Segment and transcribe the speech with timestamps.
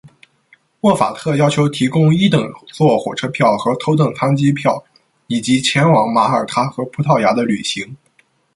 [0.79, 4.83] 莫法特要求提供一等座火车票和头等舱机票
[5.27, 7.95] 以及前往马耳他和葡萄牙的旅行。